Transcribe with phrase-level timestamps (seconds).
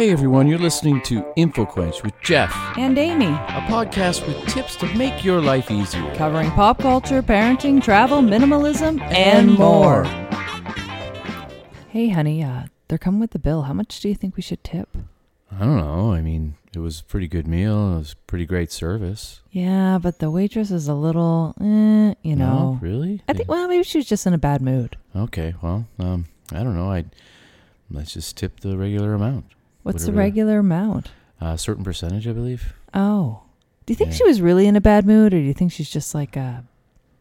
[0.00, 4.86] Hey everyone, you're listening to InfoQuench with Jeff, And Amy, a podcast with tips to
[4.94, 6.14] make your life easier.
[6.14, 10.04] covering pop culture, parenting, travel, minimalism, and more.
[11.90, 13.64] Hey, honey, uh, they're coming with the bill.
[13.64, 14.88] How much do you think we should tip?
[15.52, 16.14] I don't know.
[16.14, 17.92] I mean, it was a pretty good meal.
[17.92, 19.42] It was pretty great service.
[19.50, 22.72] Yeah, but the waitress is a little, eh, you know.
[22.72, 23.22] No, really?
[23.28, 24.96] I think, well, maybe she was just in a bad mood.
[25.14, 25.52] Okay.
[25.60, 26.90] Well, um, I don't know.
[26.90, 27.04] I
[27.90, 29.44] let's just tip the regular amount.
[29.82, 31.10] What's the regular amount?
[31.40, 32.74] A certain percentage, I believe.
[32.92, 33.42] Oh.
[33.86, 34.16] Do you think Yeah.
[34.16, 36.60] she was really in a bad mood, or do you think she's just like, uh,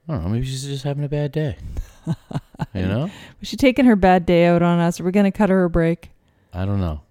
[0.07, 0.29] I don't know.
[0.29, 1.55] Maybe she's just having a bad day.
[2.73, 3.09] you know?
[3.39, 4.99] was she taking her bad day out on us?
[4.99, 6.11] Are we going to cut her a break?
[6.53, 7.01] I don't know.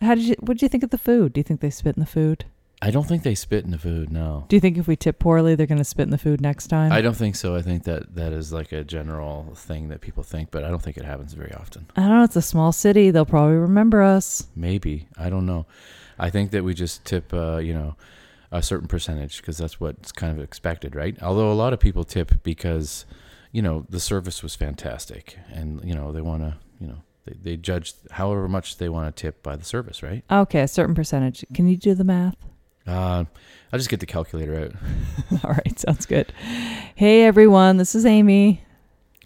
[0.00, 1.32] How did you, what did you think of the food?
[1.32, 2.44] Do you think they spit in the food?
[2.80, 4.12] I don't think they spit in the food.
[4.12, 4.44] No.
[4.48, 6.68] Do you think if we tip poorly, they're going to spit in the food next
[6.68, 6.92] time?
[6.92, 7.56] I don't think so.
[7.56, 10.82] I think that that is like a general thing that people think, but I don't
[10.82, 11.86] think it happens very often.
[11.96, 12.24] I don't know.
[12.24, 13.10] It's a small city.
[13.10, 14.46] They'll probably remember us.
[14.54, 15.66] Maybe I don't know.
[16.18, 17.96] I think that we just tip, uh, you know,
[18.50, 21.20] a certain percentage because that's what's kind of expected, right?
[21.22, 23.06] Although a lot of people tip because,
[23.52, 27.36] you know, the service was fantastic, and you know they want to, you know, they,
[27.42, 30.24] they judge however much they want to tip by the service, right?
[30.30, 31.44] Okay, a certain percentage.
[31.52, 32.36] Can you do the math?
[32.88, 33.24] Uh,
[33.72, 34.72] I'll just get the calculator out.
[35.44, 36.32] All right, sounds good.
[36.94, 38.62] Hey everyone, this is Amy.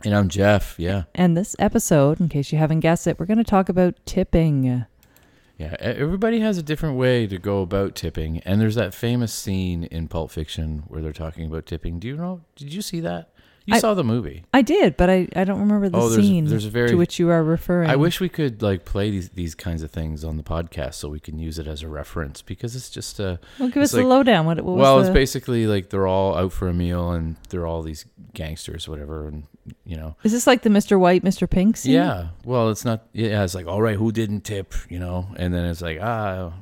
[0.05, 0.75] And I'm Jeff.
[0.79, 3.95] Yeah, And this episode, in case you haven't guessed it, we're going to talk about
[4.05, 4.65] tipping.
[4.65, 5.77] yeah.
[5.79, 10.09] Everybody has a different way to go about tipping, and there's that famous scene in
[10.09, 12.01] Pulp Fiction where they're talking about tipping.
[12.01, 12.41] Do you know?
[12.57, 13.32] Did you see that?
[13.65, 14.45] You I- saw the movie.
[14.53, 17.19] I did, but I, I don't remember the Oh, there's- scene there's very- to which
[17.19, 17.89] you are referring.
[17.91, 21.09] I wish we could like play these these kinds of things on the podcast so
[21.09, 23.99] we can use it as a reference because it's just a Well, give us the
[23.99, 24.47] like- lowdown.
[24.47, 27.67] What, what well, was it's basically like they're all out for a meal and they're
[27.67, 29.45] all these gangsters, whatever, and
[29.85, 30.99] you know, Is this like the Mr.
[30.99, 31.49] White, Mr.
[31.49, 31.93] Pink scene?
[31.93, 32.29] yeah.
[32.45, 33.07] Well, it's not.
[33.13, 36.53] Yeah, it's like all right, who didn't tip, you know, and then it's like ah,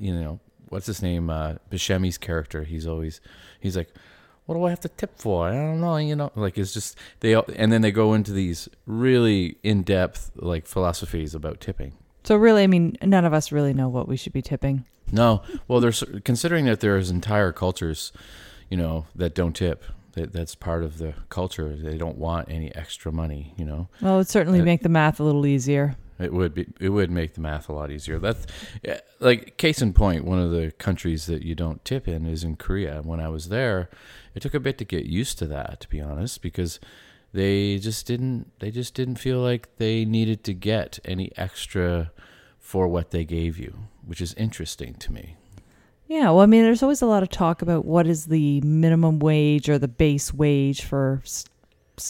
[0.00, 1.28] you know, what's his name?
[1.28, 2.64] Uh, Buscemi's character.
[2.64, 3.20] He's always
[3.60, 3.90] he's like.
[4.48, 5.46] What do I have to tip for?
[5.46, 6.32] I don't know, you know.
[6.34, 11.34] Like it's just they, all- and then they go into these really in-depth like philosophies
[11.34, 11.92] about tipping.
[12.24, 14.86] So really, I mean, none of us really know what we should be tipping.
[15.12, 18.10] No, well, there's considering that there's entire cultures,
[18.70, 19.84] you know, that don't tip.
[20.12, 21.76] That that's part of the culture.
[21.76, 23.52] They don't want any extra money.
[23.58, 25.94] You know, Well, it would certainly Uh, make the math a little easier.
[26.18, 28.18] It would be it would make the math a lot easier.
[28.18, 28.46] That's
[29.20, 30.24] like case in point.
[30.24, 33.02] One of the countries that you don't tip in is in Korea.
[33.02, 33.88] When I was there,
[34.34, 36.80] it took a bit to get used to that, to be honest, because
[37.32, 42.10] they just didn't they just didn't feel like they needed to get any extra
[42.58, 45.36] for what they gave you, which is interesting to me.
[46.06, 49.18] Yeah, well, I mean, there's always a lot of talk about what is the minimum
[49.18, 51.22] wage or the base wage for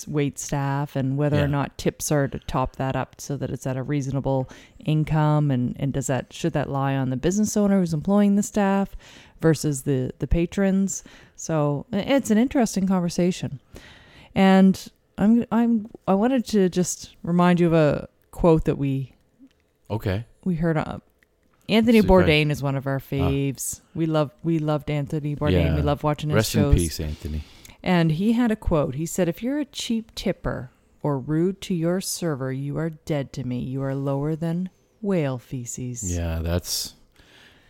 [0.07, 1.45] wait staff and whether Yeah.
[1.45, 4.49] or not tips are to top that up so that it's at a reasonable
[4.85, 8.43] income and, and does that should that lie on the business owner who's employing the
[8.43, 8.97] staff
[9.41, 11.03] versus the the patrons
[11.37, 13.61] so it's an interesting conversation
[14.35, 19.13] and i'm i'm i wanted to just remind you of a quote that we
[19.91, 20.25] Okay.
[20.45, 20.99] we heard uh,
[21.69, 23.81] Anthony if I- Bourdain is one of our faves.
[23.95, 25.53] we love we loved Anthony Bourdain.
[25.67, 25.77] Yeah.
[25.77, 26.75] We love watching his Rest shows.
[26.75, 27.43] in peace, Anthony.
[27.83, 28.97] And he had a quote.
[28.97, 30.71] He said, "If you're a cheap tipper
[31.03, 33.61] or rude to your server, you are dead to me.
[33.61, 36.95] You are lower than whale feces." Yeah, that's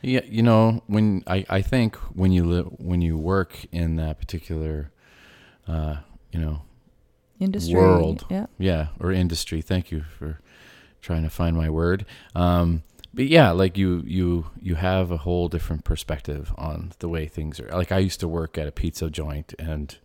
[0.02, 0.22] yeah.
[0.24, 4.90] You know, when I, I think when you li- when you work in that particular,
[5.66, 5.96] uh,
[6.32, 6.62] you know,
[7.40, 7.74] Industry.
[7.74, 8.24] World.
[8.28, 8.46] Yeah.
[8.58, 9.62] yeah, or industry.
[9.62, 10.40] Thank you for
[11.00, 12.04] trying to find my word.
[12.34, 12.82] Um,
[13.18, 17.58] but yeah, like you you you have a whole different perspective on the way things
[17.58, 17.66] are.
[17.70, 19.98] Like I used to work at a pizza joint, and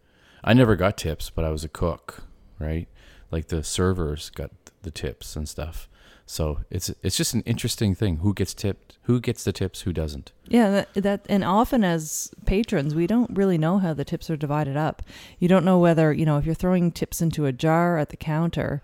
[0.44, 2.24] I never got tips, but I was a cook,
[2.58, 2.88] right?
[3.30, 4.50] Like the servers got
[4.82, 5.88] the tips and stuff.
[6.26, 8.18] So it's it's just an interesting thing.
[8.18, 8.98] Who gets tipped?
[9.04, 9.82] Who gets the tips?
[9.82, 10.32] Who doesn't?
[10.48, 14.38] Yeah, that, that and often as patrons, we don't really know how the tips are
[14.38, 15.04] divided up.
[15.38, 18.18] You don't know whether you know if you're throwing tips into a jar at the
[18.18, 18.82] counter,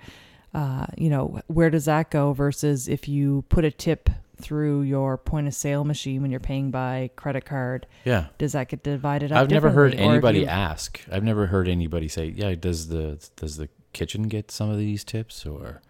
[0.53, 5.17] uh, you know where does that go versus if you put a tip through your
[5.17, 8.27] point of sale machine when you're paying by credit card, Yeah.
[8.37, 9.39] does that get divided up?
[9.41, 10.05] I've never heard differently?
[10.07, 11.01] Or if anybody you- ask.
[11.11, 15.03] I've never heard anybody say, "Yeah, does the does the kitchen get some of these
[15.03, 15.81] tips?" Or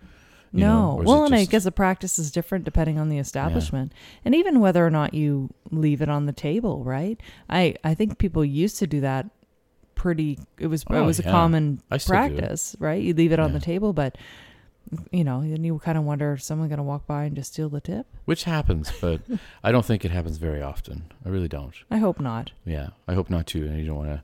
[0.52, 1.00] you no.
[1.02, 3.94] is well, it and I guess the practice is different depending on the establishment,
[4.26, 6.84] and even whether or not you leave it on the table.
[6.84, 7.20] Right?
[7.50, 9.30] I I think people used to do that.
[9.96, 10.40] Pretty.
[10.58, 12.38] It was it Oh, was a common I still do it.
[12.38, 13.02] practice, right?
[13.04, 14.18] You leave it on the table, but
[15.12, 17.54] you know, then you kind of wonder: is someone going to walk by and just
[17.54, 18.06] steal the tip?
[18.26, 19.22] which happens, but
[19.64, 21.12] I don't think it happens very often.
[21.26, 21.74] I really don't.
[21.90, 22.52] I hope not.
[22.66, 23.66] Yeah, I hope not too.
[23.66, 24.24] And you don't want to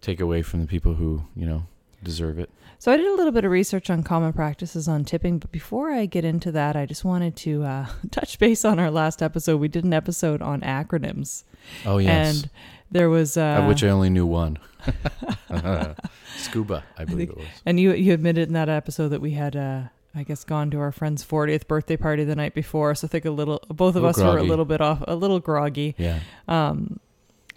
[0.00, 1.64] take away from the people who you know
[2.02, 2.50] deserve it.
[2.78, 5.90] So I did a little bit of research on common practices on tipping, but before
[5.90, 9.56] I get into that, I just wanted to uh, touch base on our last episode.
[9.60, 11.44] We did an episode on acronyms,
[11.86, 12.50] Oh yes, and
[12.90, 14.58] there was uh, of which I only knew one.
[16.36, 17.46] Scuba, I believe think- it was.
[17.64, 19.82] And you you admitted in that episode that we had uh
[20.16, 23.24] I guess gone to our friend's 40th birthday party the night before, so I think
[23.26, 25.94] a little both of us were a little bit off, a little groggy.
[25.98, 26.20] Yeah.
[26.48, 26.98] Um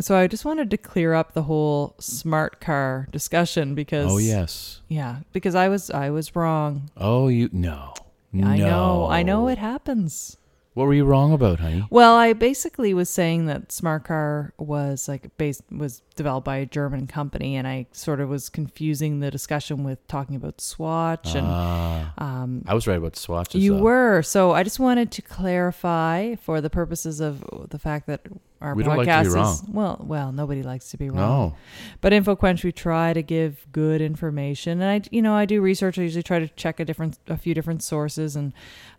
[0.02, 4.82] so I just wanted to clear up the whole smart car discussion because Oh yes.
[4.88, 6.90] yeah, because I was I was wrong.
[6.98, 7.94] Oh you no.
[8.34, 9.08] I know.
[9.10, 10.38] I know it happens.
[10.80, 11.86] What were you wrong about, honey?
[11.90, 16.66] Well, I basically was saying that Smart Car was like based was developed by a
[16.66, 21.46] German company, and I sort of was confusing the discussion with talking about Swatch and
[21.46, 23.54] Ah, um, I was right about Swatch.
[23.56, 23.84] you though.
[23.84, 24.22] were.
[24.22, 28.22] So I just wanted to clarify for the purposes of the fact that
[28.62, 31.18] our We don't podcast like to be is well, well, nobody likes to be wrong.
[31.18, 31.56] No.
[32.02, 35.98] But InfoQuench, we try to give good information, and I, you know, I do research.
[35.98, 38.54] I usually try to check a different, a few different sources, and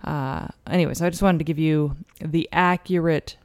[0.04, 3.36] uh, anyway, so I just wanted to give you the accurate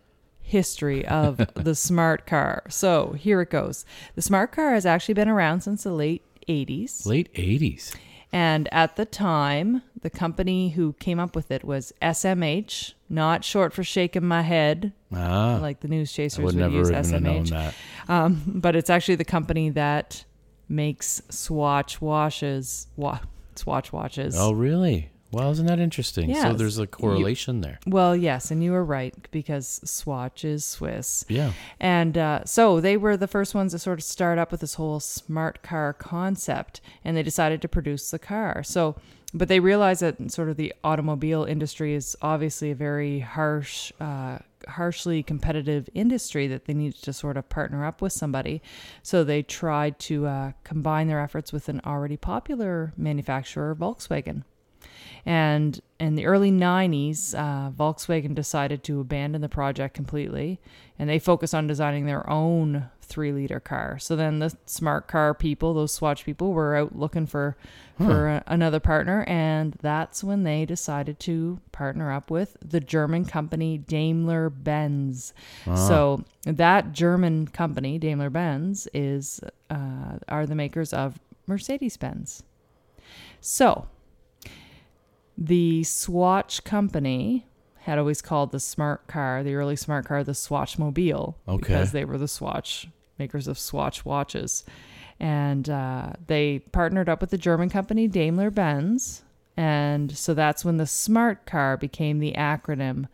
[0.42, 2.64] history of the smart car.
[2.70, 3.86] So here it goes.
[4.16, 7.94] The smart car has actually been around since the late '80s, Late eighties.
[8.36, 13.72] And at the time, the company who came up with it was SMH, not short
[13.74, 15.58] for shaking my head, Ah.
[15.62, 17.74] like the news I chasers would would, never use even have known SMH
[18.10, 20.26] um, but it's actually the company that
[20.68, 23.20] makes Swatch washes, wa-
[23.56, 24.36] Swatch watches.
[24.38, 25.10] Oh really?
[25.32, 26.34] Well, isn't that interesting?
[26.34, 27.80] So there's a correlation there.
[27.86, 31.52] Well, yes, and you were right because Swatch is Swiss, Yeah.
[31.80, 34.76] and uh, so they were the first ones to sort of start up with this
[34.76, 38.64] whole smart car concept, and they decided to produce the car.
[38.64, 38.96] So,
[39.34, 43.92] but they realized that sort of the automobile industry is obviously a very harsh.
[44.00, 48.64] Uh, harshly competitive industry that they needed to sort of partner up with somebody
[49.04, 54.44] so they tried to uh, combine their efforts with an already popular manufacturer volkswagen
[55.26, 60.60] and in the early 90s, uh, Volkswagen decided to abandon the project completely
[60.98, 64.00] and they focused on designing their own three liter car.
[64.00, 67.56] So then the smart car people, those Swatch people, were out looking for,
[67.98, 69.24] for a, another partner.
[69.28, 75.34] And that's when they decided to partner up with the German company Daimler Benz.
[75.76, 82.44] So that German company, Daimler Benz, is uh, are the makers of Mercedes Benz.
[83.40, 83.88] So
[85.38, 87.46] the Swatch company
[87.80, 91.58] had always called the smart car, the early smart car, the Swatch Mobile Okay.
[91.60, 92.88] because they were the Swatch
[93.20, 94.64] makers of Swatch watches.
[95.20, 99.24] And uh, they partnered up with the German company Daimler Benz.
[99.56, 103.08] And so that's when the smart car became the acronym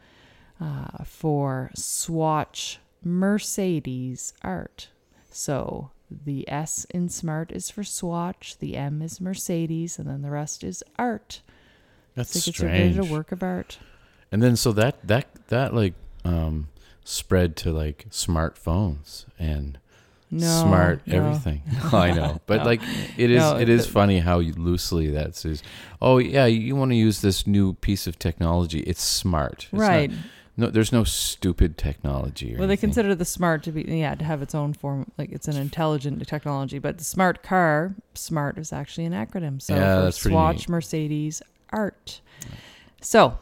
[0.60, 4.90] uh, for Swatch Mercedes Art.
[5.32, 10.32] So the S in smart is for Swatch, the M is Mercedes, and then the
[10.32, 11.42] rest is art.
[12.16, 12.98] That's considered strange.
[12.98, 13.78] a work of art.
[14.32, 15.94] And then so that that that like
[16.26, 16.68] um
[17.04, 19.78] spread to like smartphones and
[20.30, 21.16] No, smart no.
[21.18, 21.62] everything.
[21.94, 22.64] I know, but No.
[22.66, 22.82] like
[23.18, 25.62] it is it is funny how loosely that's is.
[26.02, 28.80] Oh yeah, you want to use this new piece of technology.
[28.82, 30.12] It's smart, It's not- right.
[30.58, 32.56] no, there's no stupid technology.
[32.56, 32.90] Or Well, they anything.
[32.92, 36.26] consider the smart to be yeah to have its own form, like it's an intelligent
[36.28, 36.80] technology.
[36.80, 39.62] But the smart car, smart is actually an acronym.
[39.62, 40.70] So Yeah, for that's pretty Swatch.
[40.70, 42.22] Mercedes, art.
[43.02, 43.38] So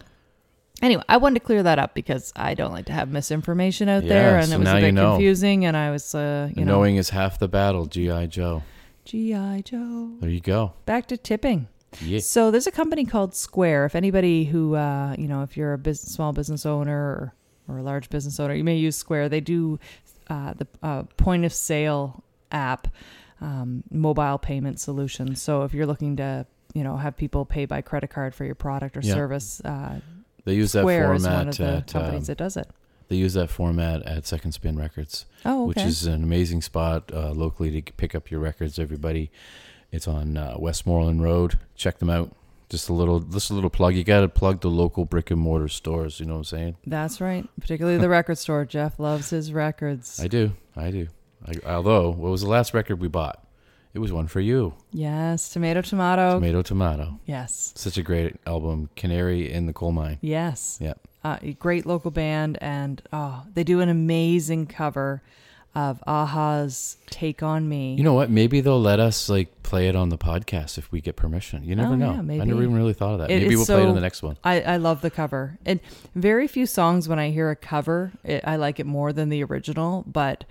[0.81, 4.03] anyway, I wanted to clear that up because I don't like to have misinformation out
[4.03, 5.11] there, and so it was a you bit know.
[5.11, 5.65] confusing.
[5.65, 7.85] And I was, uh, you know, Knowing is half the battle.
[7.85, 8.63] GI Joe.
[9.05, 10.11] GI Joe.
[10.19, 10.73] There you go.
[10.85, 11.67] Back to tipping.
[12.01, 12.19] Yeah.
[12.19, 13.85] So there's a company called Square.
[13.85, 17.33] If anybody who, uh, you know, if you're a business, small business owner or,
[17.67, 19.29] or a large business owner, you may use Square.
[19.29, 19.79] They do
[20.29, 22.87] uh, the uh, point of sale app,
[23.41, 25.35] um, mobile payment solution.
[25.35, 28.55] So if you're looking to, you know, have people pay by credit card for your
[28.55, 29.13] product or Yeah.
[29.13, 29.99] service, uh,
[30.45, 32.67] They use that Square is one format of the at companies um, that does it.
[33.07, 35.25] they use that format at Second Spin Records.
[35.45, 38.77] Oh, which is an amazing spot uh, locally to pick up your records.
[38.79, 39.31] Everybody,
[39.91, 41.57] it's on uh, Westmorland Road.
[41.75, 42.35] Check them out.
[42.69, 43.95] Just a little, just a little plug.
[43.95, 46.19] You got to plug the local brick and mortar stores.
[46.19, 46.75] You know what I'm saying?
[46.85, 47.47] That's right.
[47.59, 48.63] Particularly the record store.
[48.63, 50.19] Jeff loves his records.
[50.19, 51.07] I do, I do.
[51.45, 53.43] I, although, what was the last record we bought?
[53.93, 55.49] It was one for you, yes.
[55.49, 56.35] Tomato, tomato.
[56.35, 57.19] Tomato Tomato.
[57.25, 57.73] Yes.
[57.75, 60.19] Such a great album, Canary in the Coal Mine.
[60.21, 60.77] Yes.
[60.79, 60.93] Yeah.
[61.23, 65.21] Uh, a great local band, and oh, they do an amazing cover
[65.75, 68.29] of a-ha's "Take on Me." You know what?
[68.29, 71.63] Maybe they'll let us like play it on the podcast if we get permission.
[71.63, 72.11] You never Oh, know.
[72.13, 73.31] yeah, I never even really thought of that.
[73.31, 74.37] It maybe we'll play it on the next one.
[74.43, 75.57] I, I love the cover.
[75.65, 75.79] And
[76.15, 79.43] very few songs when I hear a cover, it, I like it more than the
[79.43, 80.03] original.
[80.07, 80.43] But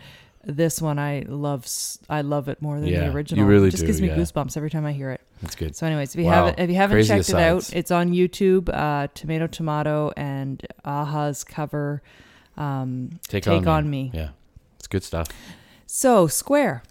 [0.49, 1.67] this one I love.
[2.09, 3.45] I love it more than Yeah, the you original.
[3.47, 4.17] really it just do, gives me yeah.
[4.17, 5.21] goosebumps every time I hear it.
[5.43, 5.77] That's good.
[5.77, 6.47] So, anyways, if you Wow.
[6.47, 7.69] haven't if you haven't Crazy checked asides.
[7.71, 8.69] it out, it's on YouTube.
[8.73, 12.03] Uh, tomato Tomato and a-ha's cover.
[12.57, 14.05] Um, Take, Take on, on me.
[14.05, 14.11] Me.
[14.15, 14.31] Yeah,
[14.79, 15.29] it's good stuff.
[15.87, 16.83] So Square.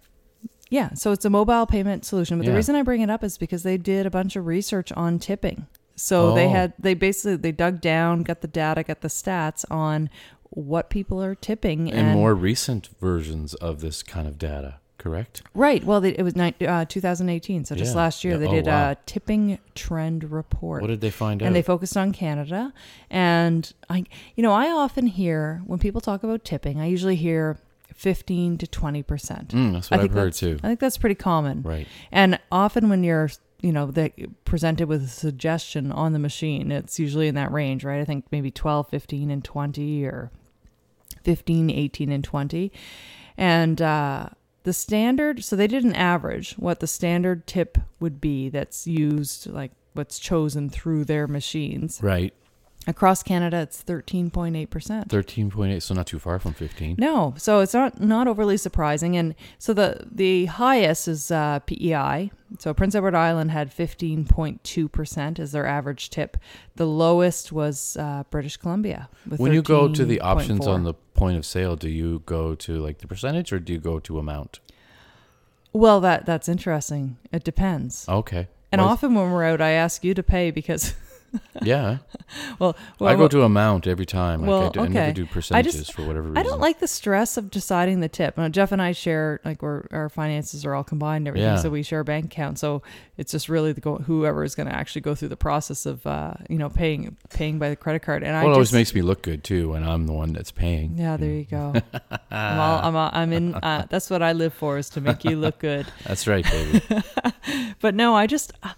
[0.69, 2.37] Yeah, so it's a mobile payment solution.
[2.37, 4.91] But the reason I bring it up is because they did a bunch of research
[4.91, 5.65] on tipping.
[5.95, 6.49] So they Oh.
[6.49, 10.09] had they basically they dug down, got the data, got the stats on
[10.57, 15.43] what people are tipping And, more recent versions of this kind of data, correct?
[15.53, 15.83] Right.
[15.83, 17.97] Well, it was uh, 2018, so just Yeah.
[18.01, 18.39] last year Yeah.
[18.39, 18.91] they Oh, did wow.
[18.91, 20.81] a tipping trend report.
[20.81, 21.45] What did they find out?
[21.45, 22.73] and they focused on Canada.
[23.11, 27.57] And I, you know, I often hear when people talk about tipping, I usually hear
[27.93, 29.49] 15 to 20 percent.
[29.49, 30.59] Mm, that's I what I've think heard too.
[30.63, 31.61] I think that's pretty common.
[31.61, 31.87] Right.
[32.11, 33.29] And often when you're,
[33.61, 34.09] you know, they
[34.45, 38.01] presented with a suggestion on the machine, it's usually in that range, right?
[38.01, 40.31] I think maybe 12, 15, and 20 or
[41.24, 42.71] 15, 18, and 20.
[43.38, 44.29] And uh,
[44.63, 49.47] the standard, so they did an average, what the standard tip would be that's used,
[49.47, 52.00] like what's chosen through their machines.
[52.01, 52.33] Right.
[52.89, 55.10] Across Canada, it's 13.8%.
[55.10, 56.96] Thirteen point eight, so not too far from fifteen.
[56.98, 62.32] No, so it's not not overly surprising, and so the the highest is uh, PEI.
[62.60, 66.38] So Prince Edward Island had fifteen point two percent as their average tip.
[66.77, 69.10] The lowest was uh, British Columbia.
[69.27, 70.67] With When you go to the options 13.4.
[70.74, 73.79] on the point of sale, do you go to like the percentage or do you
[73.79, 74.62] go to amount?
[75.74, 77.17] well, that that's interesting.
[77.34, 78.08] It depends.
[78.08, 78.48] Okay.
[78.72, 80.96] and Why- often when we're out, I ask you to pay because
[81.62, 81.98] yeah,
[82.60, 84.41] well, well I go to amount every time.
[84.41, 85.12] Like I, well, do, I never okay.
[85.13, 86.38] do I just- for whatever reason.
[86.38, 88.38] I don't like the stress of deciding the tip.
[88.38, 91.62] Now, Jeff and I share like we're, our finances are all combined and everything, Yeah.
[91.62, 92.60] so we share a bank account.
[92.60, 92.81] So
[93.17, 96.05] it's just really the go, whoever is going to actually go through the process of
[96.07, 98.24] uh, you know paying paying by the credit card.
[98.24, 100.51] And I Well, it always makes me look good too when I'm the one that's
[100.51, 100.98] paying.
[100.98, 101.74] yeah, there you go.
[102.31, 103.55] I'm, all, I'm, all, I'm in.
[103.55, 105.86] Uh, that's what I live for is to make you look good.
[106.05, 106.81] That's right, baby.
[107.79, 108.74] But no, I just, uh,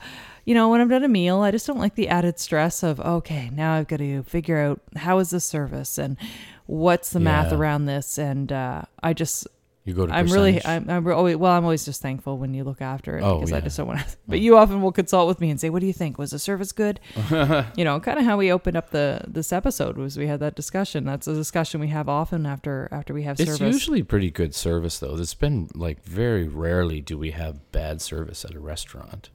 [0.46, 3.00] you know, when I'm done a meal, I just don't like the added stress of,
[3.00, 6.18] okay, now I've got to figure out how is this service and
[6.66, 8.18] what's the math around this.
[8.18, 9.48] And uh, I just,
[9.86, 10.64] You go to I'm really.
[10.66, 13.54] I'm, I'm always, well, I'm always just thankful when you look after it Oh, because
[13.54, 14.06] I just don't want to.
[14.28, 16.20] But you often will consult with me and say, "What do you think?
[16.20, 17.00] Was the service good?"
[17.76, 20.56] you know, kind of how we opened up the this episode was we had that
[20.56, 21.06] discussion.
[21.06, 23.74] That's a discussion we have often after after we have It's service.
[23.74, 25.16] usually pretty good service though.
[25.16, 29.32] There's been like very rarely do we have bad service at a restaurant.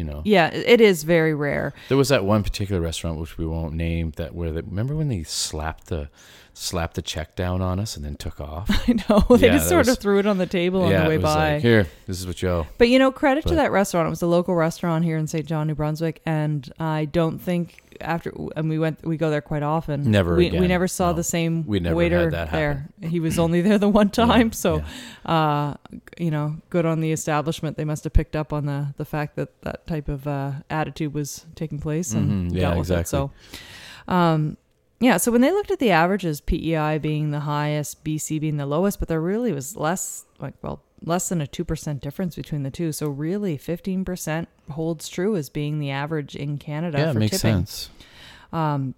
[0.00, 1.74] You know, yeah, it is very rare.
[1.88, 5.08] there was that one particular restaurant which we won't name that where they remember when
[5.08, 6.08] they slapped the
[6.54, 8.68] slapped the check down on us and then took off.
[8.88, 11.08] I know they Yeah, just sort was- of threw it on the table on the
[11.08, 11.52] way it was by.
[11.54, 12.66] like here, this is what you owe.
[12.78, 14.06] But you know, credit to that restaurant.
[14.06, 17.82] It was a local restaurant here in Saint John, New Brunswick, and I don't think
[18.00, 20.10] after and we went we go there quite often.
[20.10, 21.14] Never we, we never saw no.
[21.14, 22.88] the same We never waiter had that there.
[23.00, 24.82] He was only there the one Yeah, time, so
[25.26, 25.32] yeah.
[25.32, 25.74] uh,
[26.18, 27.76] you know, good on the establishment.
[27.76, 31.14] They must have picked up on the the fact that that type of uh, attitude
[31.14, 33.08] was taking place and Mhm, yeah, dealt with it.
[33.08, 33.30] So,
[34.08, 34.56] um,
[35.00, 35.16] yeah.
[35.16, 38.98] So when they looked at the averages, PEI being the highest, BC being the lowest,
[38.98, 42.70] but there really was less, like well, less than a two percent difference between the
[42.70, 42.92] two.
[42.92, 47.18] So really, fifteen percent holds true as being the average in Canada yeah, it for
[47.18, 47.56] makes tipping.
[47.56, 47.90] sense.
[48.52, 48.94] Um,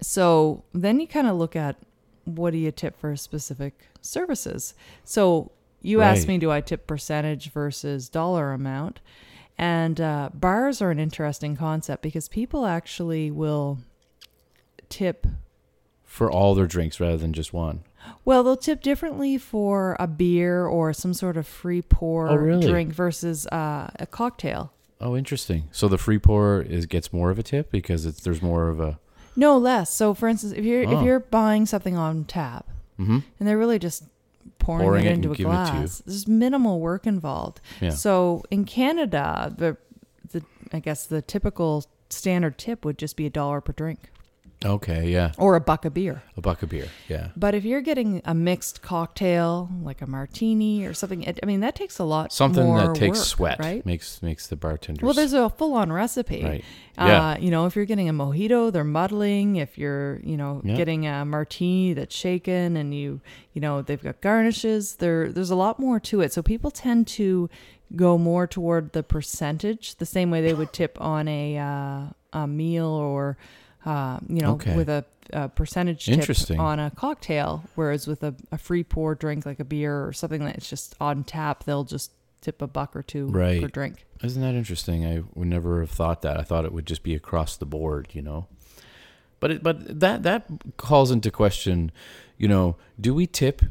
[0.00, 1.76] so then you kind of look at
[2.24, 4.74] what do you tip for specific services.
[5.04, 9.00] So you asked me, do I tip percentage versus dollar amount?
[9.58, 13.78] And uh, bars are an interesting concept because people actually will
[14.88, 15.26] tip.
[16.04, 17.82] For all their drinks rather than just one.
[18.24, 22.66] Well, they'll tip differently for a beer or some sort of free pour Oh, really?
[22.68, 24.72] drink versus uh, a cocktail.
[25.00, 25.64] Oh, interesting.
[25.72, 28.80] So the free pour is gets more of a tip because it's there's more of
[28.80, 28.98] a.
[29.34, 29.92] No less.
[29.92, 30.98] So, for instance, if you're Oh.
[31.00, 32.66] if you're buying something on tap,
[32.96, 34.04] hmm and they're really just
[34.58, 35.78] pouring, Pouring it it into a giving it to you.
[35.80, 36.02] glass.
[36.06, 37.60] There's minimal work involved.
[37.80, 37.90] Yeah.
[37.90, 39.76] So in Canada, the
[40.30, 44.10] the I guess the typical standard tip would just be a dollar per drink
[44.64, 45.08] Okay.
[45.10, 45.32] Yeah.
[45.38, 46.22] or a buck of beer.
[46.36, 46.86] A buck of beer.
[47.08, 47.28] Yeah.
[47.36, 51.60] But if you're getting a mixed cocktail like a martini or something, it, I mean
[51.60, 52.32] that takes a lot.
[52.32, 53.84] Something that takes work, sweat right?
[53.86, 55.04] makes makes the bartender.
[55.04, 56.42] Well, there's a full-on recipe.
[56.44, 56.64] right.
[56.98, 57.38] Uh, Yeah.
[57.38, 59.56] you know, if you're getting a mojito, they're muddling.
[59.56, 60.76] If you're, you know, Yeah.
[60.76, 63.20] getting a martini that's shaken and you,
[63.54, 64.96] you know, they've got garnishes.
[64.96, 66.32] There, there's a lot more to it.
[66.32, 67.48] So people tend to
[67.96, 72.00] go more toward the percentage, the same way they would tip on a uh,
[72.32, 73.36] a meal or,
[73.84, 74.76] uh, you know, Okay.
[74.76, 76.60] with a, a percentage tip Interesting.
[76.60, 77.64] on a cocktail.
[77.74, 81.24] Whereas with a, a free pour drink like a beer or something that's just on
[81.24, 83.72] tap, they'll just tip a buck or two per Right.
[83.72, 84.04] drink.
[84.22, 85.04] Isn't that interesting?
[85.06, 86.38] I would never have thought that.
[86.38, 88.46] I thought it would just be across the board, you know.
[89.40, 90.46] But it, but that that
[90.76, 91.90] calls into question,
[92.38, 93.62] you know, do we tip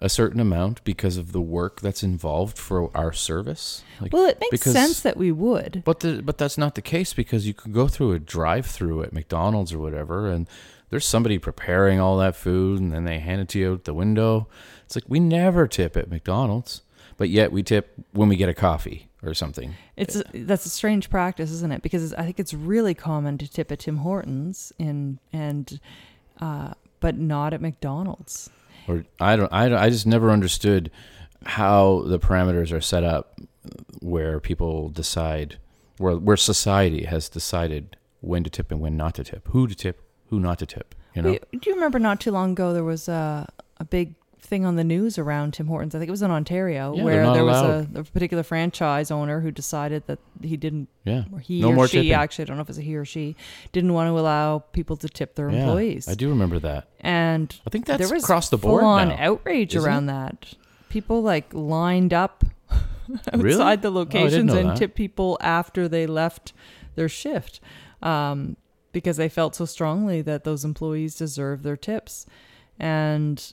[0.00, 3.82] a certain amount because of the work that's involved for our service?
[4.00, 5.82] Like, Well, it makes because- sense that we would.
[5.84, 9.12] But the, but that's not the case because you could go through a drive-through at
[9.12, 10.46] McDonald's or whatever, and
[10.90, 13.92] there's somebody preparing all that food, and then they hand it to you out the
[13.94, 14.46] window.
[14.86, 16.82] It's like we never tip at McDonald's,
[17.16, 19.74] but yet we tip when we get a coffee or something.
[19.96, 21.82] It's a, that's a strange practice, isn't it?
[21.82, 25.80] Because I think it's really common to tip at Tim Hortons in and
[26.40, 28.48] uh, but not at McDonald's.
[28.88, 30.90] Or I don't, I don't, I just never understood
[31.44, 33.38] how the parameters are set up
[34.00, 35.58] where people decide
[35.98, 39.74] where where society has decided when to tip and when not to tip, who to
[39.74, 40.94] tip, who not to tip.
[41.14, 43.46] You know, do you remember not too long ago there was a
[43.78, 45.94] a big thing on the news around Tim Hortons?
[45.94, 49.40] I think it was in Ontario Yeah, where there was a, a particular franchise owner
[49.40, 51.24] who decided that he didn't yeah.
[51.32, 52.12] or he No or more she tipping.
[52.12, 53.36] actually I don't know if it's a he or she
[53.72, 56.08] didn't want to allow people to tip their Yeah, employees.
[56.08, 56.88] I do remember that.
[57.00, 60.54] And I think that's there was across the board full-on outrage isn't around that.
[60.88, 63.76] People like lined up outside Really?
[63.76, 64.76] the Oh, locations know and that.
[64.78, 66.52] tipped people after they left
[66.94, 67.60] their shift
[68.02, 68.56] um,
[68.92, 72.26] because they felt so strongly that those employees deserve their tips.
[72.78, 73.52] And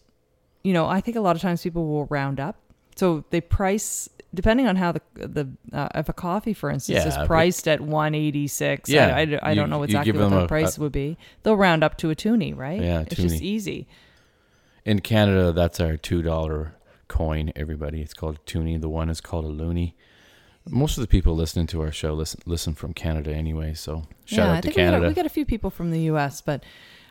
[0.65, 2.55] you know, I think a lot of times people will round up.
[2.95, 7.22] So they price depending on how the the uh, if a coffee, for instance, Yeah,
[7.22, 8.89] is priced at one eighty six.
[8.89, 11.17] Yeah, I, I, I you- don't know exactly what that price a- would be.
[11.43, 12.81] They'll round up to a toonie, right?
[12.81, 13.88] Yeah, it's just easy.
[14.86, 16.74] In Canada, that's our two dollar
[17.07, 17.51] coin.
[17.55, 18.77] Everybody, it's called a toonie.
[18.77, 19.95] The one is called a loony.
[20.67, 23.74] Most of the people listening to our show listen listen from Canada anyway.
[23.75, 25.07] So shout yeah, I out to think we got, Canada.
[25.10, 26.63] we got a few people from the U.S., but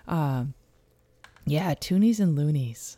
[0.08, 0.54] um,
[1.46, 2.96] yeah, toonies and loonies.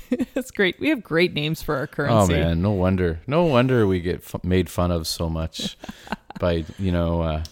[0.34, 0.78] That's great.
[0.80, 2.34] We have great names for our currency.
[2.34, 5.76] oh man, no wonder, no wonder we get f- made fun of so much
[6.40, 7.44] by you know uh,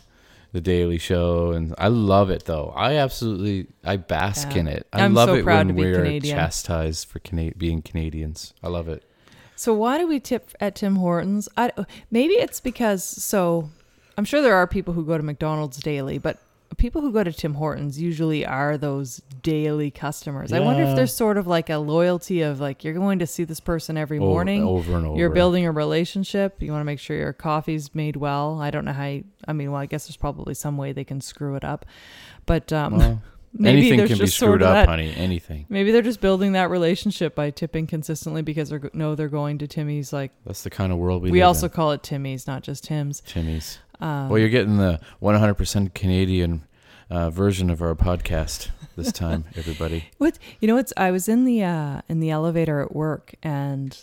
[0.52, 2.72] the Daily Show, and I love it though.
[2.76, 4.58] I absolutely I bask Yeah.
[4.60, 4.86] in it.
[4.92, 6.36] I I'm love so it when we're Canadian.
[6.36, 8.52] chastised for Cana- being Canadians.
[8.62, 9.04] I love it.
[9.56, 11.48] So why do we tip at Tim Hortons?
[11.56, 11.70] I,
[12.10, 13.68] maybe it's because so
[14.16, 16.38] I'm sure there are people who go to McDonald's daily, but
[16.80, 20.52] people who go to Tim Hortons usually are those daily customers.
[20.52, 23.44] I wonder if there's sort of like a loyalty of like you're going to see
[23.44, 24.64] this person every Over- morning.
[24.64, 25.18] over and over.
[25.18, 26.60] You're building a relationship.
[26.60, 28.60] You want to make sure your coffee's made well.
[28.60, 29.06] I don't know how.
[29.06, 31.84] You, I mean, well, I guess there's probably some way they can screw it up,
[32.46, 35.12] but um, Well, maybe anything can be screwed up, that- honey.
[35.16, 35.66] Anything.
[35.68, 39.66] Maybe they're just building that relationship by tipping consistently because they know they're going to
[39.66, 40.12] Timmy's.
[40.12, 41.72] Like That's the kind of world we, we, also in.
[41.72, 43.20] call it Timmy's, not just Tim's.
[43.26, 43.78] Timmy's.
[44.00, 46.62] Um, Well, you're getting the 100% Canadian
[47.10, 50.04] uh, version of our podcast this time, everybody.
[50.18, 50.76] What you know?
[50.76, 53.96] It's I was in the uh, in the elevator at work, and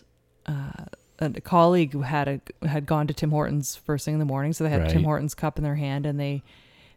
[0.46, 0.86] uh,
[1.20, 4.54] a colleague who had a had gone to Tim Hortons first thing in the morning,
[4.54, 6.44] so they had a Tim Hortons cup in their hand, and they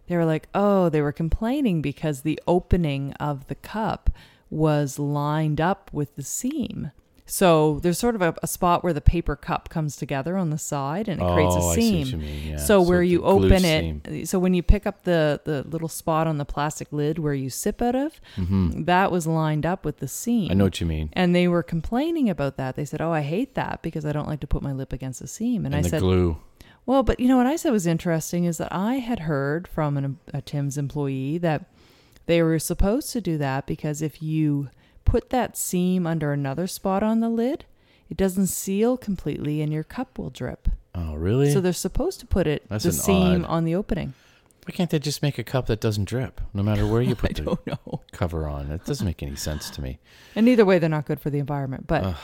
[0.08, 4.10] they were like, oh, they were complaining because the opening of the cup
[4.50, 6.90] was lined up with the seam.
[7.32, 10.58] So there's sort of a, a spot where the paper cup comes together on the
[10.58, 12.00] side, and it creates oh, a I see seam.
[12.00, 12.48] what you mean.
[12.48, 12.56] Yeah.
[12.56, 16.38] So where you open it, so when you pick up the the little spot on
[16.38, 18.84] the plastic lid where you sip out of, Mhm.
[18.86, 20.50] that was lined up with the seam.
[20.50, 21.08] I know what you mean.
[21.12, 22.74] And they were complaining about that.
[22.74, 25.20] They said, "Oh, I hate that because I don't like to put my lip against
[25.20, 26.36] the seam." And, And, I said, glue.
[26.84, 29.96] "Well, but you know what I said was interesting is that I had heard from
[29.96, 31.66] an, a Tim's employee that
[32.26, 34.68] they were supposed to do that because if you
[35.10, 37.64] put that seam under another spot on the lid,
[38.08, 40.68] it doesn't seal completely and your cup will drip.
[40.94, 41.52] Oh, really?
[41.52, 44.14] So they're supposed to put it That's the an seam odd- on the opening.
[44.66, 47.34] Why can't they just make a cup that doesn't drip, no matter where you put
[47.34, 48.02] the don't know.
[48.12, 48.70] cover on?
[48.70, 49.98] It doesn't make any sense to me.
[50.36, 51.86] And either way, they're not good for the environment.
[51.86, 52.14] But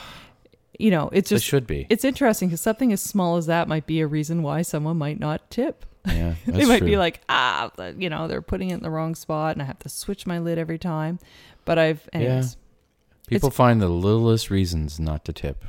[0.78, 1.86] you know, it's They just should be.
[1.88, 5.18] it's interesting because something as small as that might be a reason why someone might
[5.18, 5.86] not tip.
[6.06, 6.98] Yeah, they that's might be true.
[6.98, 9.78] like, ah, the- you know, they're putting it in the wrong spot, and I have
[9.80, 11.18] to switch my lid every time.
[11.64, 12.56] But I've, anyways.
[13.26, 15.64] People find the littlest reasons not to tip.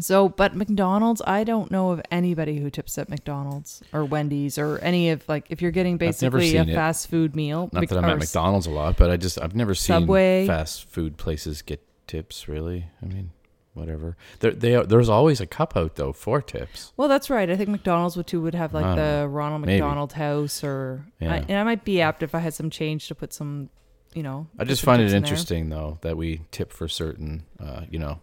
[0.00, 4.78] So, but McDonald's, I don't know of anybody who tips at McDonald's or Wendy's or
[4.78, 6.74] any of like if you're getting basically a it.
[6.74, 7.70] fast food meal.
[7.72, 10.48] Not Mc- that I'm at McDonald's a lot, but I just I've never seen Subway.
[10.48, 12.48] fast food places get tips.
[12.48, 13.30] Really, I mean,
[13.74, 14.16] whatever.
[14.40, 16.92] There, they are, there's always a cup out though for tips.
[16.96, 17.48] Well, that's right.
[17.48, 19.74] I think McDonald's would too would have like the Ronald Maybe.
[19.80, 21.34] McDonald House or Yeah.
[21.34, 23.70] I, and I might be apt if I had some change to put some,
[24.14, 24.46] you know.
[24.58, 25.18] I just find it in there.
[25.18, 28.20] interesting though that we tip for certain, uh, you know,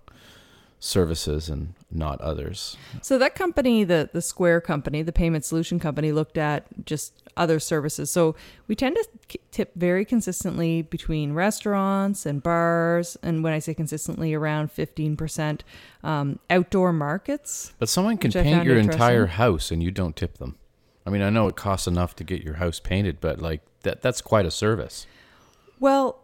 [0.79, 2.77] services and not others.
[3.01, 7.59] So that company, the the Square company, the payment solution company, looked at just other
[7.59, 8.09] services.
[8.09, 8.35] So
[8.67, 14.33] we tend to tip very consistently between restaurants and bars, and when I say consistently,
[14.33, 15.63] around fifteen percent.
[16.03, 17.73] Um, outdoor markets.
[17.77, 20.57] But someone can paint your entire house and you don't tip them.
[21.05, 24.01] I mean, I know it costs enough to get your house painted, but like that
[24.01, 25.05] that's quite a service.
[25.81, 26.19] Well,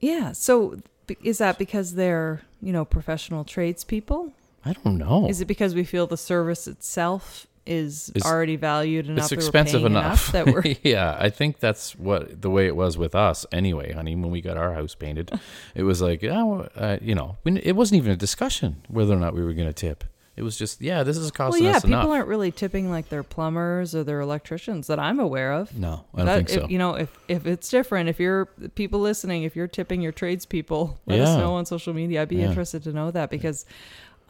[0.00, 0.32] yeah.
[0.32, 0.80] So
[1.22, 4.32] Is that because they're, you know, professional tradespeople?
[4.64, 5.28] I don't know.
[5.28, 9.24] Is it because we feel the service itself is It's- already valued enough?
[9.24, 10.32] it's expensive paying enough.
[10.32, 14.14] that we're yeah, I think that's what the way it was with us anyway, honey.
[14.16, 15.30] When we got our house painted,
[15.74, 19.34] it was like, oh, uh, you know, it wasn't even a discussion whether or not
[19.34, 20.04] we were going to tip.
[20.34, 21.76] It was just, yeah, this is well, costing yeah.
[21.76, 25.76] us People aren't really tipping like their plumbers or their electricians that I'm aware of.
[25.78, 26.64] no, I don't That- think so.
[26.64, 30.12] if, you know, if if it's different, if you're people listening, if you're tipping your
[30.12, 32.22] tradespeople, let us know on social media.
[32.22, 32.48] I'd be Yeah.
[32.48, 33.66] interested to know that because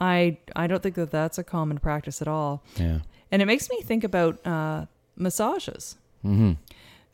[0.01, 2.63] I I don't think that that's a common practice at all.
[2.77, 2.99] yeah.
[3.31, 4.87] And it makes me think about uh,
[5.17, 5.97] massages.
[6.23, 6.53] hmm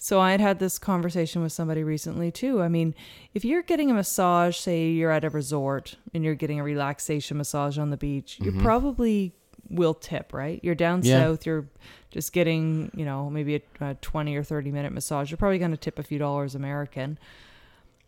[0.00, 2.62] So I had had this conversation with somebody recently too.
[2.62, 2.94] I mean,
[3.34, 7.36] if you're getting a massage, say you're at a resort and you're getting a relaxation
[7.36, 8.62] massage on the beach, you mm-hmm.
[8.62, 9.34] probably
[9.68, 10.60] will tip, right?
[10.62, 11.24] You're down Yeah.
[11.24, 11.66] south, you're
[12.12, 15.30] just getting, you know, maybe a, a 20 or 30 minute massage.
[15.30, 17.18] You're probably going to tip a few dollars American.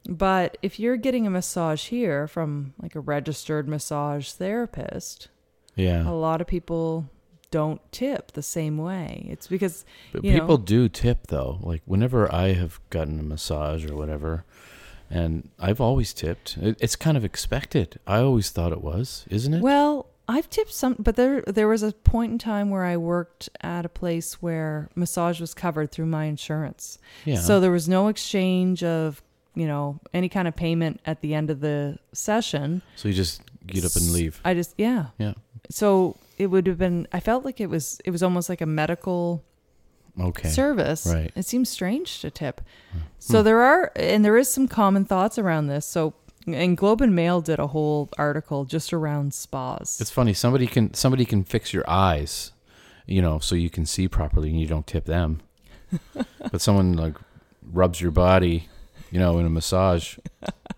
[0.08, 5.28] But if you're getting a massage here from like a registered massage therapist,
[5.74, 6.08] Yeah.
[6.08, 7.10] a lot of people
[7.50, 9.26] don't tip the same way.
[9.30, 10.40] It's because But you know.
[10.40, 11.58] people do tip though.
[11.62, 14.44] Like whenever I have gotten a massage or whatever,
[15.10, 16.56] and I've always tipped.
[16.60, 17.98] It's kind of expected.
[18.06, 19.60] I always thought it was, isn't it?
[19.62, 23.48] Well, I've tipped some, but there there was a point in time where I worked
[23.60, 26.98] at a place where massage was covered through my insurance.
[27.24, 27.36] yeah.
[27.40, 29.22] So there was no exchange of
[29.56, 32.82] you know any kind of payment at the end of the session.
[32.94, 34.40] so you just get up and leave.
[34.44, 35.06] I just yeah.
[35.18, 35.32] Yeah.
[35.68, 37.06] So it would have been.
[37.12, 39.44] I felt like it was it was almost like a medical
[40.18, 40.48] Okay.
[40.48, 41.06] service.
[41.06, 41.30] Right.
[41.36, 42.60] It seems strange to tip.
[42.92, 42.98] Hmm.
[43.18, 45.86] So there are, and there is some common thoughts around this.
[45.86, 46.14] So,
[46.46, 50.00] and Globe and Mail did a whole article just around spas.
[50.00, 50.32] It's funny.
[50.32, 52.52] Somebody can somebody can fix your eyes,
[53.06, 55.42] you know, so you can see properly, and you don't tip them.
[56.50, 57.16] but someone like
[57.72, 58.68] rubs your body,
[59.10, 60.18] you know, in a massage,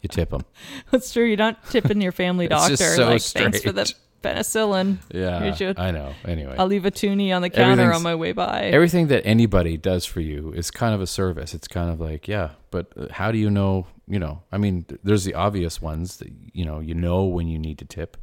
[0.01, 0.45] you tip them.
[0.91, 1.25] That's true.
[1.25, 2.73] You're not tipping your family doctor.
[2.73, 4.03] It's just so like, thanks for the strange.
[4.23, 4.99] Penicillin.
[5.13, 6.15] Yeah, You should- I know.
[6.25, 8.65] Anyway, I'll leave a toonie on the counter on my way by.
[8.65, 11.55] everything that anybody does for you is kind of a service.
[11.55, 13.87] It's kind of like, yeah, but uh, how do you know?
[14.09, 17.59] You know, I mean, there's the obvious ones that you know, you know when you
[17.59, 18.17] need to tip,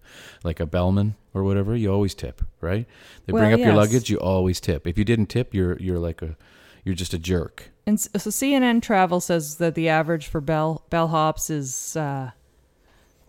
[0.43, 1.75] like a bellman or whatever.
[1.75, 2.85] You always tip, right?
[3.25, 4.85] They bring Well, up your luggage, you always tip.
[4.85, 6.35] If you didn't tip, you're you're like a,
[6.83, 7.71] you're just a jerk.
[7.88, 12.31] and so CNN Travel says that the average for bell bellhops is uh,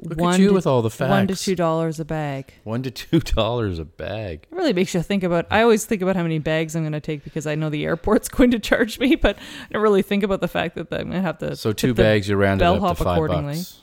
[0.02, 1.10] Look one at you to, with all the facts.
[1.10, 2.54] one to two dollars a bag.
[2.64, 4.46] One to two dollars a bag.
[4.50, 5.46] It really makes you think about.
[5.50, 7.84] I always think about how many bags I'm going to take because I know the
[7.84, 11.10] airport's going to charge me, but I don't really think about the fact that I'm
[11.10, 11.54] going to have to.
[11.56, 13.56] So two bags, you round it up to five accordingly.
[13.56, 13.80] bucks.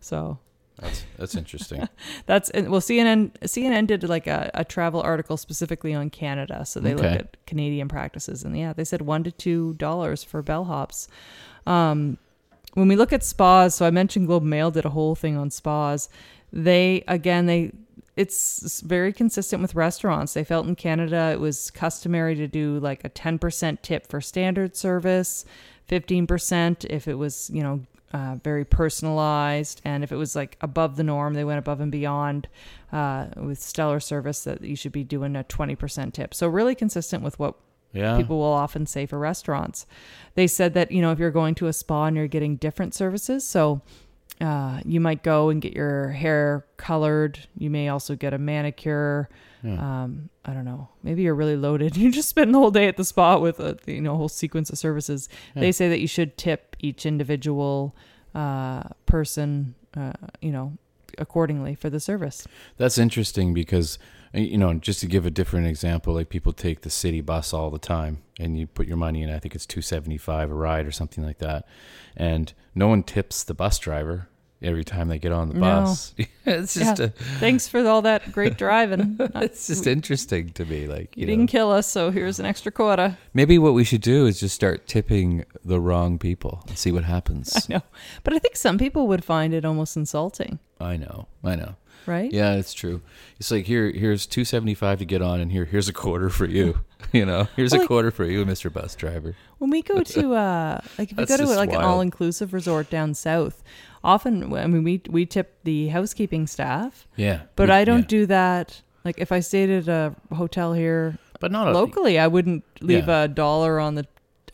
[0.00, 0.38] So
[0.78, 1.88] That's that's interesting.
[2.26, 6.94] That's well, CNN CNN did like a, a travel article specifically on Canada, so they
[6.94, 11.08] looked at Canadian practices, and yeah, they said one to two dollars for bellhops.
[11.66, 12.18] Um,
[12.74, 15.50] when we look at spas, so I mentioned Globe Mail did a whole thing on
[15.50, 16.08] spas.
[16.52, 17.72] They again they
[18.16, 20.34] it's very consistent with restaurants.
[20.34, 24.76] They felt in Canada it was customary to do like a 10% tip for standard
[24.76, 25.46] service,
[25.88, 27.80] 15% if it was, you know,
[28.12, 29.80] uh, very personalized.
[29.84, 32.48] And if it was like above the norm, they went above and beyond
[32.92, 36.34] uh, with stellar service that you should be doing a 20% tip.
[36.34, 37.54] So, really consistent with what
[37.92, 38.16] Yeah.
[38.16, 39.86] people will often say for restaurants.
[40.34, 42.94] They said that, you know, if you're going to a spa and you're getting different
[42.94, 43.82] services, so
[44.40, 47.38] uh, you might go and get your hair colored.
[47.56, 49.28] You may also get a manicure.
[49.62, 50.02] Yeah.
[50.02, 50.88] Um, I don't know.
[51.02, 51.96] Maybe you're really loaded.
[52.02, 54.70] You just spend the whole day at the spa with a you know whole sequence
[54.70, 55.28] of services.
[55.54, 55.60] Yeah.
[55.60, 57.94] They say that you should tip each individual
[58.34, 60.76] uh, person, uh, you know,
[61.18, 62.46] accordingly for the service.
[62.76, 63.98] That's interesting because
[64.34, 67.52] uh, you know, just to give a different example, like people take the city bus
[67.52, 69.30] all the time, and you put your money in.
[69.30, 71.66] I think it's two seventy five a ride or something like that,
[72.16, 74.28] and no one tips the bus driver
[74.62, 75.60] every time they get on the No.
[75.60, 76.14] bus.
[76.46, 77.06] it's just Yeah.
[77.06, 77.08] a,
[77.40, 79.16] Thanks for all that great driving.
[79.36, 80.86] it's just interesting to me.
[80.86, 83.16] Like You you, didn't kill us, so here's an extra quota.
[83.34, 87.04] maybe what we should do is just start tipping the wrong people and see what
[87.04, 87.54] happens.
[87.68, 87.82] I know,
[88.24, 91.76] but I think some people would find it almost insulting, I know, I know.
[92.06, 92.30] Right?
[92.32, 93.00] Yeah, it's true.
[93.38, 96.28] It's like here, here's two seventy five to get on, and here, here's a quarter
[96.28, 96.80] for you.
[97.12, 99.34] You know, here's Well, a like- quarter for you, Mister Bus Driver.
[99.58, 102.88] When we go to uh like if we go to like an all inclusive resort
[102.90, 103.62] down south,
[104.04, 108.06] often I mean we we tip the housekeeping staff, Yeah, but we- I don't yeah.
[108.06, 108.80] do that.
[109.04, 113.24] Like if I stayed at a hotel here But not locally, I wouldn't leave Yeah.
[113.24, 114.06] a dollar on the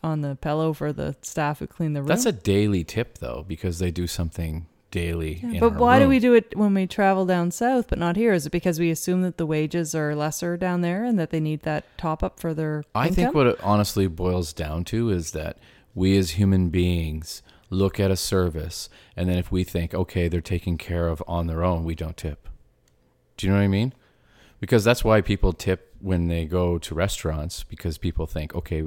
[0.02, 2.08] on the pillow for the staff who clean the room.
[2.08, 5.40] That's a daily tip though, because they do something daily.
[5.42, 8.16] Yeah, in but why do we do it when we travel down south but not
[8.16, 8.32] here?
[8.32, 11.40] Is it because we assume that the wages are lesser down there and that they
[11.40, 13.14] need that top up for their I income?
[13.14, 15.58] think what it honestly boils down to is that
[15.94, 20.40] we as human beings look at a service, and then if we think, okay, they're
[20.40, 22.48] taken care of on their own, we don't tip.
[23.36, 23.92] Do you know what I mean?
[24.60, 28.82] Because that's why people tip when they go to restaurants because people think, okay,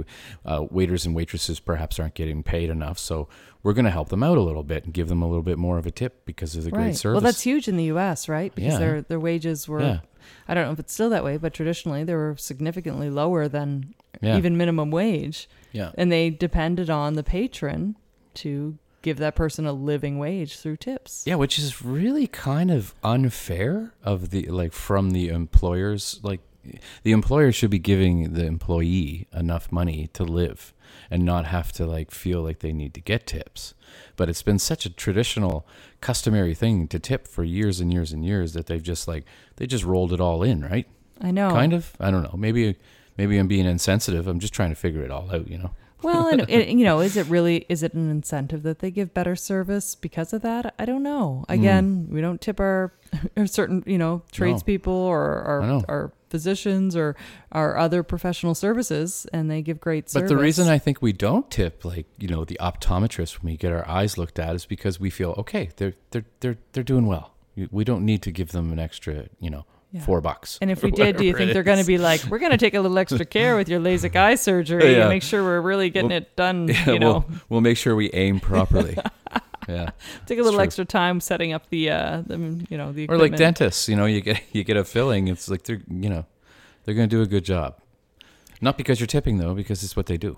[0.46, 3.28] uh, waiters and waitresses perhaps aren't getting paid enough, so
[3.64, 5.58] we're going to help them out a little bit and give them a little bit
[5.58, 7.16] more of a tip because of the great service.
[7.16, 8.54] Well, that's huge in the U.S., right?
[8.56, 8.80] Because Yeah.
[8.80, 9.82] their their wages were.
[9.82, 10.00] Yeah.
[10.48, 13.94] I don't know if it's still that way, but traditionally they were significantly lower than
[14.22, 14.38] Yeah.
[14.38, 15.92] even minimum wage, yeah.
[15.98, 17.96] and they depended on the patron
[18.36, 21.24] to give that person a living wage through tips.
[21.26, 26.40] Yeah, which is really kind of unfair of the like from the employers like
[27.04, 30.74] the employer should be giving the employee enough money to live
[31.10, 33.74] and not have to like feel like they need to get tips.
[34.16, 35.68] But it's been such a traditional
[36.00, 39.26] customary thing to tip for years and years and years that they've just like
[39.58, 40.88] they just rolled it all in, right?
[41.20, 41.50] I know.
[41.50, 41.94] Kind of.
[42.00, 42.36] I don't know.
[42.38, 42.76] Maybe
[43.18, 44.28] maybe I'm being insensitive.
[44.28, 45.72] I'm just trying to figure it all out, you know.
[46.02, 49.14] Well, and it, you know, is it really is it an incentive that they give
[49.14, 50.74] better service because of that?
[50.80, 51.46] I don't know.
[51.48, 51.54] Hmm.
[51.54, 52.94] Again, we don't tip our,
[53.38, 57.16] our certain you know tradespeople or our, our physicians or
[57.52, 60.30] our other professional services, and they give great service.
[60.32, 63.58] But the reason I think we don't tip, like you know, the optometrist when we
[63.58, 67.06] get our eyes looked at, is because we feel okay, they're they're they're they're doing
[67.06, 67.36] well.
[67.56, 70.02] We- We don't need to give them an extra, you know, Yeah.
[70.06, 70.58] four bucks.
[70.62, 72.58] and if we did, do you think they're going to be like, we're going to
[72.66, 75.02] take a little extra care with your LASIK eye surgery Yeah.
[75.02, 76.68] and make sure we're really getting We'll- it done?
[76.72, 78.96] Yeah, you know, we'll, we'll make sure we aim properly.
[79.72, 79.92] yeah,
[80.26, 80.66] take a little true.
[80.66, 84.06] extra time setting up the, uh, the you know, the or like dentists, you know,
[84.06, 85.28] you get you get a filling.
[85.28, 86.26] It's like they're you know,
[86.84, 87.78] they're going to do a good job.
[88.62, 90.38] Not because you're tipping though, because it's what they do.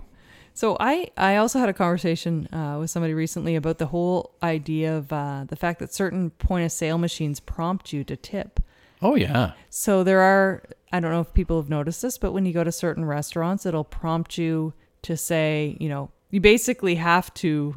[0.56, 4.96] So I, I also had a conversation uh, with somebody recently about the whole idea
[4.96, 8.60] of uh, the fact that certain point of sale machines prompt you to tip.
[9.02, 12.46] Oh yeah, So there are I don't know if people have noticed this, but when
[12.46, 17.34] you go to certain restaurants, it'll prompt you to say, you know, you basically have
[17.34, 17.74] to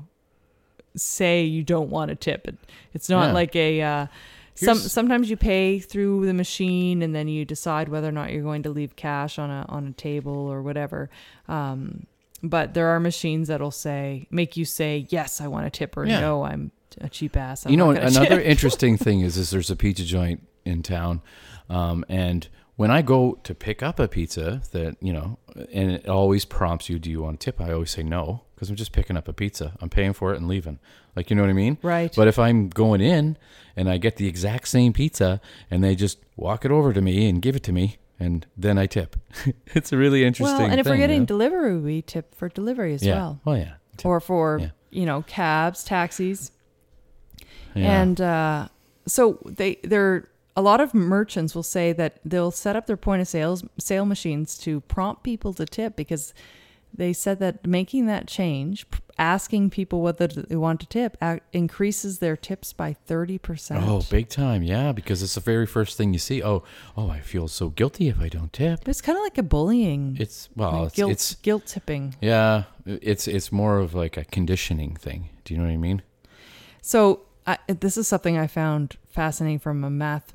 [0.98, 2.48] say you don't want a tip.
[2.48, 2.58] It,
[2.94, 3.34] it's not Yeah.
[3.34, 4.08] like a uh,
[4.56, 8.42] some sometimes you pay through the machine and then you decide whether or not you're
[8.44, 11.10] going to leave cash on a on a table or whatever.
[11.48, 12.08] Um,
[12.44, 16.06] but there are machines that'll say make you say yes, I want a tip or
[16.06, 16.20] Yeah.
[16.20, 17.66] no, I'm a cheap ass.
[17.66, 21.22] I'm you know another interesting thing is is there's a pizza joint in town
[21.70, 25.38] um, and when i go to pick up a pizza that you know
[25.72, 28.70] and it always prompts you do you want a tip i always say no because
[28.72, 30.80] i'm just picking up a pizza i'm paying for it and leaving
[31.16, 32.14] like you know what i mean right.
[32.16, 33.38] but if i'm going in
[33.76, 35.40] and i get the exact same pizza
[35.70, 38.78] and they just walk it over to me and give it to me and then
[38.80, 39.16] i tip
[39.68, 41.26] it's a really interesting well, and if we're thing, you getting know?
[41.28, 43.42] delivery, we tip for delivery as yeah well.
[43.46, 44.06] oh yeah Tip.
[44.06, 44.70] or for Yeah.
[44.90, 46.52] you know cabs, taxis,
[47.76, 48.02] yeah.
[48.02, 48.68] and uh,
[49.08, 53.22] so they they're a lot of merchants will say that they'll set up their point
[53.22, 56.34] of sales sale machines to prompt people to tip because
[56.94, 58.86] they said that making that change,
[59.18, 61.18] asking people whether they want to tip,
[61.54, 63.84] increases their tips by thirty percent.
[63.86, 64.64] Oh, big time!
[64.64, 66.42] Yeah, because it's the very first thing you see.
[66.42, 66.64] Oh,
[66.96, 68.88] oh, I feel so guilty if I don't tip.
[68.88, 72.16] It's kind of like a bullying, It's well, like it's, guilt it's guilt tipping.
[72.22, 75.30] yeah, it's it's more of like a conditioning thing.
[75.44, 76.02] Do you know what I mean?
[76.82, 80.34] So I, this is something I found fascinating from a math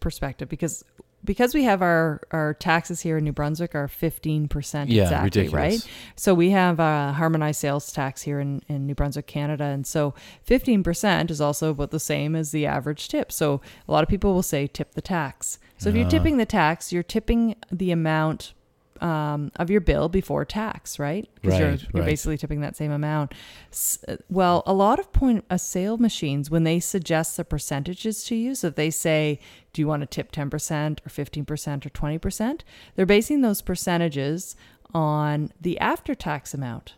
[0.00, 0.84] perspective because
[1.24, 5.24] because we have our our taxes here in New Brunswick are fifteen percent Yeah, exactly
[5.42, 5.52] ridiculous.
[5.84, 5.90] right.
[6.16, 10.14] So we have a harmonized sales tax here in, in New Brunswick, Canada, and so
[10.42, 13.32] fifteen percent is also about the same as the average tip.
[13.32, 15.58] So a lot of people will say tip the tax.
[15.78, 16.10] So if you're Ah.
[16.10, 18.52] tipping the tax, you're tipping the amount
[19.00, 21.28] um, of your bill before tax, right?
[21.34, 22.04] Because you're, you're right.
[22.04, 23.32] basically tipping that same amount.
[23.72, 28.24] S- uh, Well, a lot of point of sale machines, when they suggest the percentages
[28.24, 29.40] to you, so if they say,
[29.72, 32.60] do you want to tip 10% or 15% or 20%,
[32.96, 34.56] they're basing those percentages
[34.94, 36.94] on the after tax amount.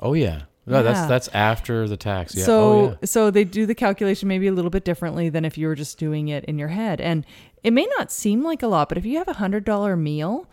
[0.00, 0.82] Oh yeah, no, Yeah.
[0.82, 2.34] that's that's after the tax.
[2.34, 2.44] Yeah.
[2.44, 3.06] So oh, yeah.
[3.06, 5.98] so they do the calculation maybe a little bit differently than if you were just
[5.98, 7.00] doing it in your head.
[7.00, 7.24] And
[7.62, 10.46] it may not seem like a lot, but if you have a hundred dollar meal,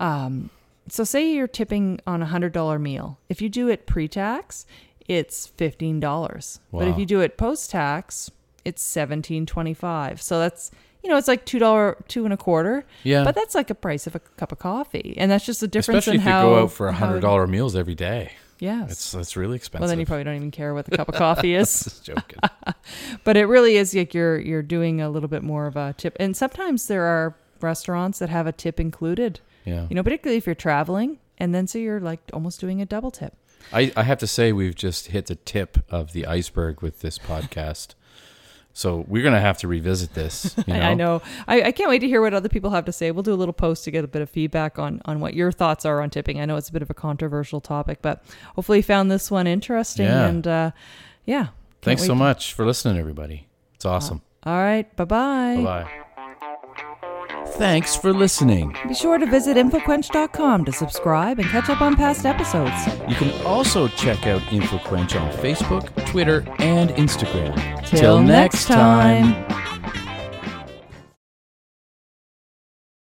[0.00, 0.50] um,
[0.88, 3.18] so say you're tipping on a hundred dollar meal.
[3.28, 4.64] If you do it pre tax,
[5.06, 6.60] it's fifteen dollars.
[6.72, 8.30] But if you do it post tax,
[8.64, 10.22] it's seventeen twenty five.
[10.22, 10.70] So that's
[11.02, 12.84] you know, it's like two dollar two and a quarter.
[13.04, 13.24] Yeah.
[13.24, 15.14] But that's like a price of a cup of coffee.
[15.16, 17.20] And that's just the difference Especially in if you how go out for how- hundred
[17.20, 18.32] dollar meals every day.
[18.60, 18.90] Yes.
[18.90, 19.82] It's that's really expensive.
[19.82, 21.84] well then you probably don't even care what the cup of coffee is.
[21.84, 22.38] Just joking.
[23.24, 26.16] but it really is like you're you're doing a little bit more of a tip
[26.18, 29.86] and sometimes there are restaurants that have a tip included Yeah.
[29.88, 33.10] you know particularly if you're traveling and then so you're like almost doing a double
[33.10, 33.34] tip
[33.72, 37.18] I, I have to say we've just hit the tip of the iceberg with this
[37.18, 37.94] podcast.
[38.72, 40.54] So we're gonna have to revisit this.
[40.66, 40.80] You know?
[40.80, 41.22] I know.
[41.46, 43.10] I, I can't wait to hear what other people have to say.
[43.10, 45.50] We'll do a little post to get a bit of feedback on on what your
[45.50, 46.40] thoughts are on tipping.
[46.40, 48.22] I know it's a bit of a controversial topic, but
[48.54, 50.06] hopefully you found this one interesting.
[50.06, 50.26] Yeah.
[50.26, 50.70] And uh,
[51.26, 51.48] yeah.
[51.82, 53.48] Thanks so to- much for listening, everybody.
[53.74, 54.22] It's awesome.
[54.44, 54.94] All right.
[54.96, 55.56] Bye bye.
[55.56, 56.04] bye bye.
[57.56, 58.76] Thanks for listening.
[58.86, 62.86] Be sure to visit InfoQuench.com to subscribe and catch up on past episodes.
[63.08, 67.84] You can also check out InfoQuench on Facebook, Twitter, and Instagram.
[67.86, 69.67] Till next time.